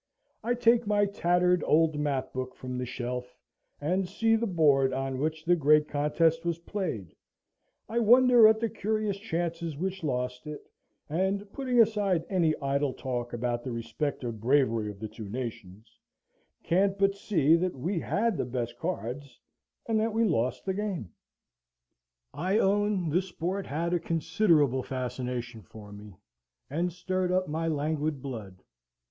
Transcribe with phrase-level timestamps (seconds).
[0.43, 3.37] I take my tattered old map book from the shelf,
[3.79, 7.13] and see the board on which the great contest was played;
[7.87, 10.65] I wonder at the curious chances which lost it:
[11.07, 15.99] and, putting aside any idle talk about the respective bravery of the two nations,
[16.63, 19.39] can't but see that we had the best cards,
[19.85, 21.11] and that we lost the game.
[22.33, 26.15] I own the sport had a considerable fascination for me,
[26.71, 28.63] and stirred up my languid blood.